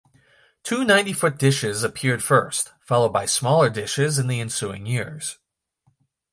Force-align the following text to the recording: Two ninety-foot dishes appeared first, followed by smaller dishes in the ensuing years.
Two 0.63 0.83
ninety-foot 0.83 1.37
dishes 1.37 1.83
appeared 1.83 2.23
first, 2.23 2.73
followed 2.79 3.09
by 3.13 3.27
smaller 3.27 3.69
dishes 3.69 4.17
in 4.17 4.25
the 4.25 4.41
ensuing 4.41 4.87
years. 4.87 5.37